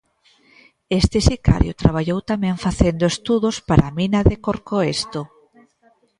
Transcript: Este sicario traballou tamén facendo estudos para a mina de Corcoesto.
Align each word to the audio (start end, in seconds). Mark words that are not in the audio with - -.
Este 0.99 1.17
sicario 1.29 1.77
traballou 1.81 2.19
tamén 2.31 2.55
facendo 2.65 3.03
estudos 3.13 3.55
para 3.67 3.83
a 3.87 3.95
mina 3.99 4.19
de 4.29 4.35
Corcoesto. 4.45 5.21